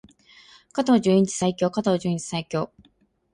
[0.73, 1.69] 加藤純一最強！
[1.69, 2.71] 加藤純一最強！